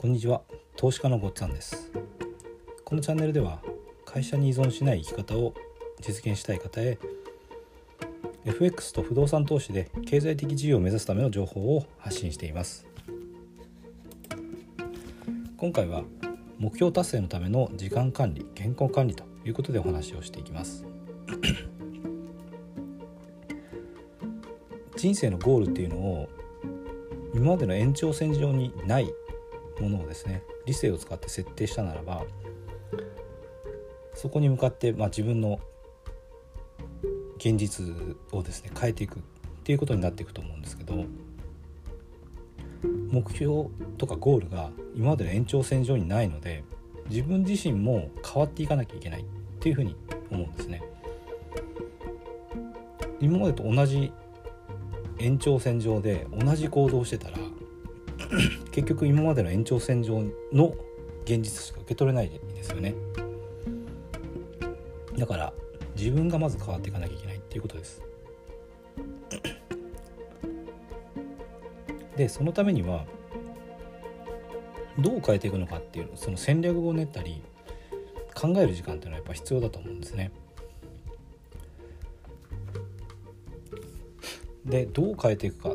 [0.00, 0.42] こんにちは。
[0.76, 1.90] 投資家のごっつぁんです。
[2.84, 3.58] このチャンネルでは
[4.04, 5.54] 会社に依存しない生き方を
[6.00, 7.00] 実現したい方へ
[8.44, 12.86] FX と不動産投資で経済的自由を目指すための情報を発信しています。
[15.56, 16.04] 今回は
[16.60, 20.86] 目標達成のための時間管理健康管理ということでお話をしていきます。
[24.94, 26.28] 人生のゴールっていうのを
[27.34, 29.12] 今までの延長線上にない
[29.80, 32.24] ものをですね理性を使って設定したならば
[34.14, 35.60] そこに向かって、まあ、自分の
[37.36, 37.86] 現実
[38.32, 39.22] をですね変えていくっ
[39.62, 41.04] ていうことになっていくと思うんですけど
[43.10, 46.64] 目標とかゴールが今までの延長線上にないので
[47.08, 49.24] 自分自身も変わっていかなきゃいけないっ
[49.60, 49.96] ていうふうに
[50.30, 50.82] 思うんですね。
[53.20, 54.12] 今までと同じ
[55.18, 57.38] 延長線上で同じ行動してたら
[58.72, 60.74] 結局今までの延長線上の
[61.24, 62.94] 現実しか受け取れないですよね。
[65.16, 65.52] だから
[65.96, 68.02] 自分がまず変わっていかなきゃいけないっていうことです。
[72.16, 73.04] でそのためには
[74.98, 77.42] どう変えていくのかっていうその戦略を練ったり
[78.34, 80.30] 考える時間っていうのはやっぱ必要だと思うんですね。
[84.64, 85.74] でどう変えていくか。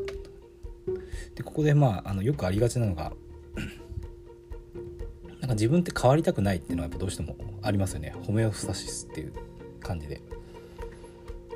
[1.35, 3.13] でここでまああのよくありがちなのが
[5.39, 8.15] なんか自分って変わりたくないっていうのはやっぱどうしてもありますよね。
[8.25, 9.33] ホメオスタシスっていう
[9.81, 10.21] 感じで。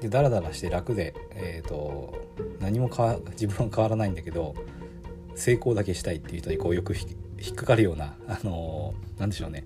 [0.01, 2.13] でダラダラして楽で、えーと、
[2.59, 4.53] 何もか自分は変わらないんだけど
[5.33, 9.65] 成功だけしたいっていう人にこうよく引っかかるようなあのー、なんでしょうね。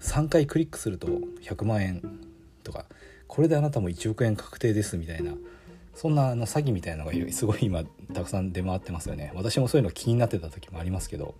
[0.00, 1.08] 3回クリックすると
[1.42, 2.02] 100万円
[2.62, 2.86] とか。
[3.26, 5.32] これであなたも1億円確定ですみたいな。
[5.94, 9.32] そんなあの詐欺みたいなのがすごい今たくさん出回ってますよね。
[9.34, 11.34] 私もそういうの気になってた時もありますけど。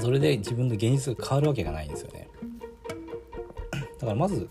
[0.00, 2.28] それで自分の現実が変わるわけがないんですよね。
[3.72, 4.48] だからまず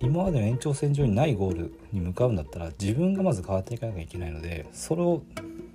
[0.00, 5.22] 今までの延長線上にないゴールに向かうんだったら自分がまず変わっていかなきゃいけないのでそれを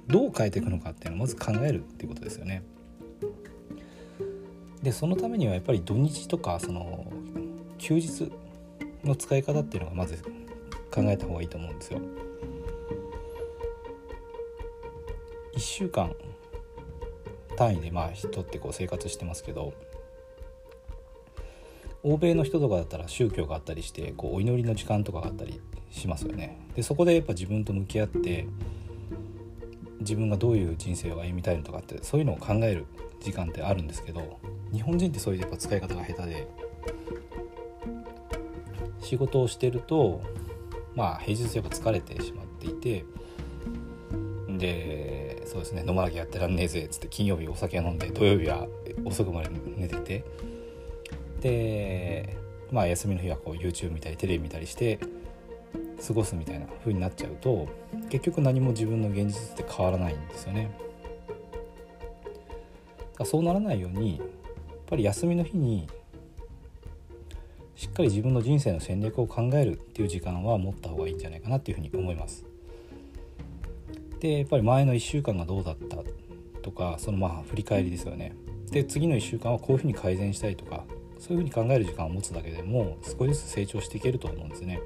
[0.07, 2.63] どう変えていくのかっていうのをまず考えるっていうことですよね。
[4.83, 7.11] でそのためにはやっぱり土日とかその
[7.77, 8.31] 休日
[9.09, 10.23] の使い方っていうのがまず
[10.91, 11.99] 考えた方がいいと思うんですよ。
[15.55, 16.15] 1週間
[17.57, 19.73] 単位でまあ人ってこう生活してますけど
[22.03, 25.59] 欧米の人とかだったら宗教があったりしてこうお祈りの時間とかがあったり
[25.91, 26.57] しますよね。
[26.75, 28.47] でそこでやっぱ自分と向き合って
[29.99, 32.85] 自分がどういう人生を歩みたいのとかってそういうのを考える
[33.19, 34.39] 時間ってあるんですけど
[34.71, 36.47] 日本人ってそういうやっぱ使い方が下手で
[39.09, 40.21] 仕事をしてると
[40.95, 43.05] まあ平日やっぱ疲れてしまっていて
[44.47, 48.67] でそうですね飲まなきゃやってらんねえぜっつって金曜日お酒飲んで土曜日は
[49.05, 50.23] 遅くまで寝てて
[51.41, 52.37] で
[52.71, 54.99] まあ休みの日はこう YouTube 見たりテレビ見たりして
[56.05, 57.67] 過ごすみたいな風になっちゃうと
[58.11, 60.71] 結局何も自分の現実って変わらないんですよね。
[63.25, 64.27] そうならないようにやっ
[64.87, 65.89] ぱり休みの日に
[67.99, 72.45] かり自分の人生の戦略を考えるっていう時間は持った方がいいんじゃないかなっていうふうに思います。
[74.21, 75.97] でやっぱり前の1週間がどうだった
[76.61, 78.33] とかそのまあ振り返りですよね。
[78.71, 80.85] で次の1週間はこういうふうに改善したいとか
[81.17, 84.79] そういうふうに考える時間を持つだけでも少しずつ成長していけると思うんですね。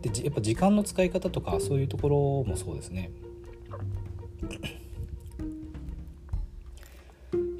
[0.00, 2.08] でやっぱ時間の使い方とかそういうとこ
[2.44, 3.10] ろもそうですね。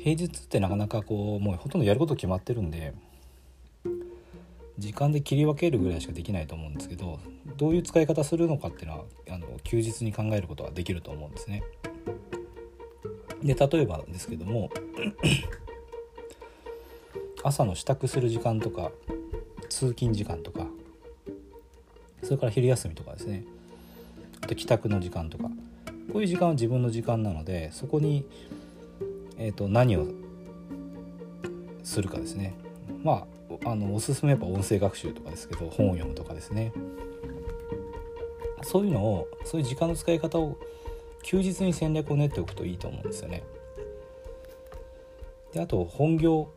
[0.03, 2.95] 平日ってなかなかこうもうほとんどやること決まってるんで
[4.79, 7.21] 時間で切り分けるぐらいしかできないと思うんですけど
[7.59, 11.63] どういう使い方するのかっていうのはあの休日に考えることができると思うんですね。
[13.43, 14.71] で例えばですけども
[17.45, 18.93] 朝の支度する時間とか
[19.69, 20.67] 通勤時間とか
[22.23, 23.45] それから昼休みとかですね
[24.43, 25.45] あと帰宅の時間とか
[26.13, 28.27] こういう時間は自分の時間なのでそこに
[29.41, 30.07] えーと、何を
[31.83, 32.55] するかですね
[33.03, 33.27] ま
[33.65, 36.73] ああのおすすめやっぱ音声学習とかですけど本を読むとかですね
[38.63, 40.59] そういうのをそういう時間の使い方を
[41.23, 43.43] 休日に戦略を練っておくといいと思うんですよね。
[45.53, 46.51] であと本業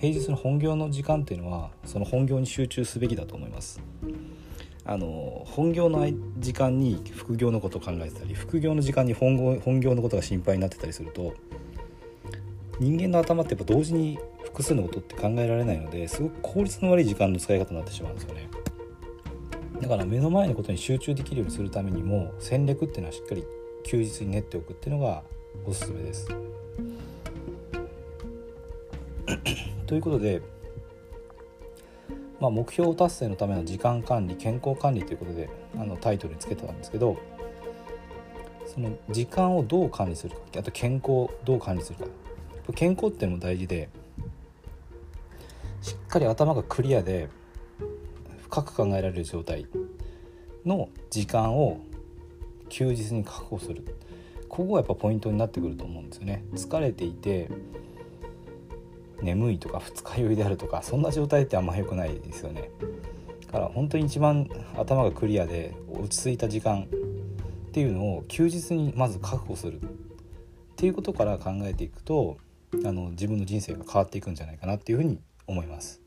[0.00, 3.80] 平日の本業の時間っていうのはその本業に集中すべきだと思います。
[4.84, 6.06] あの本業の
[6.38, 11.34] 時間に副業のことを考えてたり副業の時間に本業本業のことが心配になってたりすると
[12.80, 18.48] 人間の頭ってやっぱ同時に複数のことって考えられないのですごく効率の悪い時間の使い方になってしまうんですよね。
[19.82, 23.44] だから目の前のことに集中できるようにするためにも戦略っていうのはしっかり
[23.84, 25.22] 休日に練っておくっていうのが
[25.66, 26.28] おすすめです。
[29.86, 30.40] ということで、
[32.40, 37.18] まあ、目標達成のための時間管理健康管理ということであのタイトルにつけてたんですけど
[38.66, 42.06] その時間をどう管理するかあと健康をどう管理するか
[42.72, 43.88] 健康っていうのも大事で
[45.82, 47.28] しっかり頭がクリアで
[48.42, 49.66] 深く考えられる状態
[50.64, 51.80] の時間を
[52.68, 53.84] 休日に確保する。
[54.48, 56.44] ここがやっぱポイントになってくると思うんですよね。
[56.54, 57.48] 疲れていて
[59.22, 62.70] 眠いとか二日酔いであるとかそんな状態ってあんま良くないですよね。
[63.46, 69.80] だから本当に一番頭がクリアで落ち着いた時間っていうのを休日にまず確保する。
[69.80, 69.84] っ
[70.76, 72.38] ていうことから考えていくと
[72.84, 76.00] あの自分の人生が変わっていくんじゃないかなっていうふうに思います。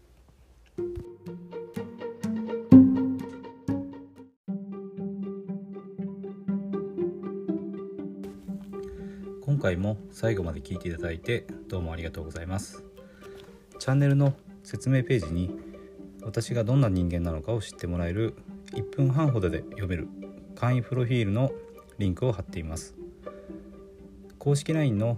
[9.42, 12.84] 今回も最後まで聞いていただいてどうもありがとうございます。
[13.80, 14.34] チャンネルの
[14.64, 15.52] 説明ページに
[16.22, 18.36] 私がどんな人間なのかを知ってもらえる
[18.72, 20.08] 1分半ほどで読める
[20.56, 21.52] 簡易プロフィールの
[21.98, 22.96] リンクを貼っています
[24.40, 25.18] 公式 LINE の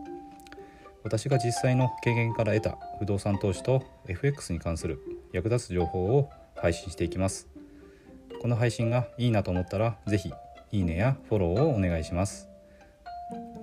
[1.03, 4.99] 私が実際の経験から得た不動産投資と FX に関する
[5.33, 7.47] 役立つ情報を配信していきます。
[8.41, 10.33] この配信がいいなと思ったら是非
[10.71, 12.49] いいねやフォローをお願いします。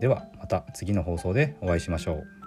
[0.00, 2.38] ではまた次の放送でお会いしましょう。